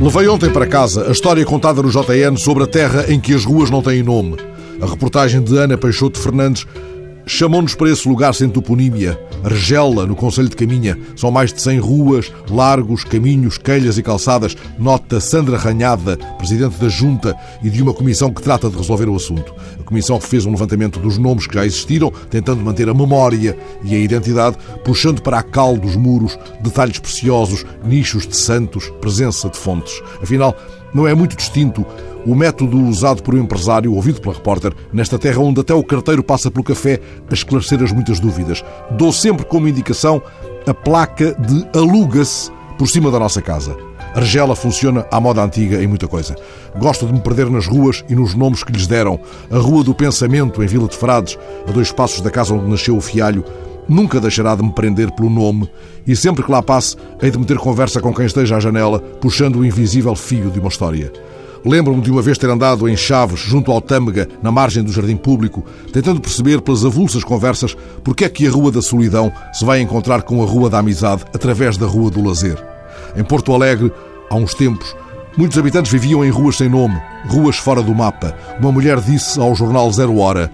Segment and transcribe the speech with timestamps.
[0.00, 3.44] Levei ontem para casa a história contada no JN sobre a terra em que as
[3.44, 4.36] ruas não têm nome.
[4.80, 6.66] A reportagem de Ana Peixoto Fernandes
[7.30, 10.98] chamou-nos para esse lugar sem toponímia, Argela, no Conselho de Caminha.
[11.16, 14.56] São mais de 100 ruas, largos, caminhos, quelhas e calçadas.
[14.78, 19.14] Nota Sandra Ranhada, presidente da Junta e de uma comissão que trata de resolver o
[19.14, 19.54] assunto.
[19.78, 23.94] A comissão fez um levantamento dos nomes que já existiram, tentando manter a memória e
[23.94, 29.56] a identidade, puxando para a cal dos muros detalhes preciosos, nichos de santos, presença de
[29.56, 30.02] fontes.
[30.22, 30.54] Afinal,
[30.94, 31.84] não é muito distinto
[32.26, 36.22] o método usado por um empresário, ouvido pela repórter, nesta terra onde até o carteiro
[36.22, 37.00] passa pelo café
[37.30, 38.62] a esclarecer as muitas dúvidas.
[38.90, 40.22] Dou sempre como indicação
[40.66, 43.76] a placa de aluga-se por cima da nossa casa.
[44.14, 46.34] Argela funciona à moda antiga em muita coisa.
[46.78, 49.20] Gosto de me perder nas ruas e nos nomes que lhes deram.
[49.50, 52.96] A Rua do Pensamento, em Vila de Frades, a dois passos da casa onde nasceu
[52.96, 53.44] o Fialho,
[53.90, 55.68] nunca deixará de me prender pelo nome
[56.06, 59.56] e sempre que lá passe, hei de meter conversa com quem esteja à janela, puxando
[59.56, 61.12] o invisível fio de uma história.
[61.64, 65.16] Lembro-me de uma vez ter andado em Chaves, junto ao Tâmega, na margem do Jardim
[65.16, 69.80] Público, tentando perceber pelas avulsas conversas porque é que a Rua da Solidão se vai
[69.80, 72.56] encontrar com a Rua da Amizade através da Rua do Lazer.
[73.14, 73.92] Em Porto Alegre,
[74.30, 74.96] há uns tempos,
[75.36, 78.34] muitos habitantes viviam em ruas sem nome, ruas fora do mapa.
[78.58, 80.50] Uma mulher disse ao jornal Zero Hora: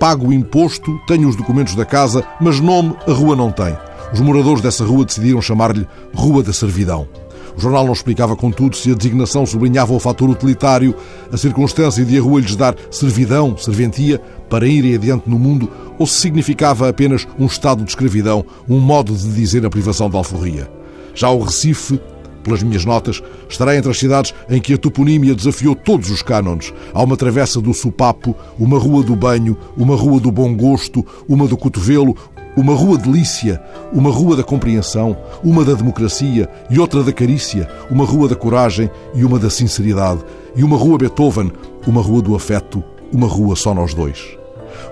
[0.00, 3.76] Pago o imposto, tenho os documentos da casa, mas nome a rua não tem.
[4.14, 7.06] Os moradores dessa rua decidiram chamar-lhe Rua da Servidão.
[7.54, 10.94] O jornal não explicava, contudo, se a designação sublinhava o fator utilitário,
[11.30, 16.06] a circunstância de a rua lhes dar servidão, serventia, para irem adiante no mundo, ou
[16.06, 20.66] se significava apenas um estado de escravidão, um modo de dizer a privação da alforria.
[21.14, 22.00] Já o Recife,
[22.42, 26.72] pelas minhas notas, estará entre as cidades em que a toponímia desafiou todos os cânones.
[26.92, 31.46] Há uma travessa do sopapo, uma rua do banho, uma rua do bom gosto, uma
[31.46, 32.16] do cotovelo,
[32.56, 38.04] uma rua delícia, uma rua da compreensão, uma da democracia e outra da carícia, uma
[38.04, 40.20] rua da coragem e uma da sinceridade,
[40.56, 41.52] e uma rua Beethoven,
[41.86, 44.39] uma rua do afeto, uma rua só nós dois.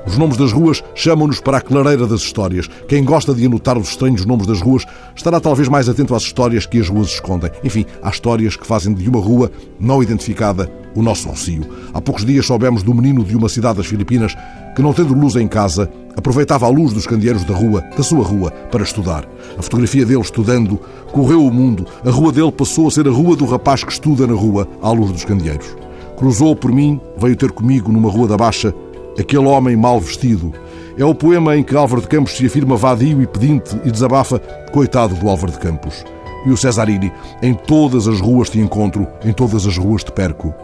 [0.06, 2.68] Os nomes das ruas chamam-nos para a clareira das histórias.
[2.86, 4.84] Quem gosta de anotar os estranhos nomes das ruas
[5.14, 7.50] estará talvez mais atento às histórias que as ruas escondem.
[7.62, 11.66] Enfim, há histórias que fazem de uma rua não identificada o nosso Rocio.
[11.94, 14.34] Há poucos dias soubemos do menino de uma cidade das Filipinas
[14.74, 18.24] que, não tendo luz em casa, aproveitava a luz dos candeeiros da rua, da sua
[18.24, 19.24] rua, para estudar.
[19.56, 20.80] A fotografia dele estudando
[21.12, 21.86] correu o mundo.
[22.04, 24.90] A rua dele passou a ser a rua do rapaz que estuda na rua, à
[24.90, 25.76] luz dos candeeiros.
[26.16, 28.74] Cruzou por mim, veio ter comigo numa rua da Baixa,
[29.18, 30.52] aquele homem mal vestido.
[30.96, 34.38] É o poema em que Álvaro de Campos se afirma vadio e pedinte e desabafa,
[34.72, 36.04] coitado do Álvaro de Campos.
[36.46, 37.12] E o Cesarini,
[37.42, 40.54] em todas as ruas te encontro, em todas as ruas te perco.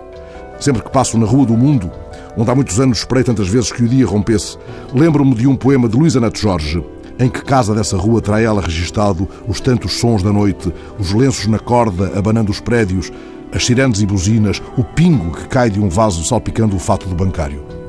[0.59, 1.91] Sempre que passo na Rua do Mundo,
[2.37, 4.57] onde há muitos anos esperei tantas vezes que o dia rompesse,
[4.93, 6.83] lembro-me de um poema de Luísa Neto Jorge,
[7.19, 11.47] em que casa dessa rua terá ela registado os tantos sons da noite, os lenços
[11.47, 13.13] na corda abanando os prédios,
[13.53, 17.15] as sirenes e buzinas, o pingo que cai de um vaso salpicando o fato do
[17.15, 17.84] bancário.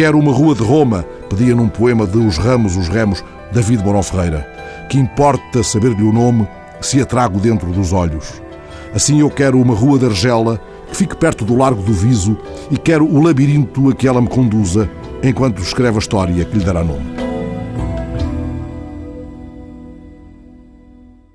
[0.00, 3.22] Quero uma rua de Roma, pedia num poema de Os Ramos, os Remos,
[3.52, 4.50] David Morão Ferreira.
[4.88, 6.48] Que importa saber-lhe o nome
[6.80, 8.40] se a trago dentro dos olhos.
[8.94, 12.34] Assim eu quero uma rua de Argela que fique perto do Largo do Viso
[12.70, 14.88] e quero o labirinto a que ela me conduza
[15.22, 17.29] enquanto escreve a história que lhe dará nome.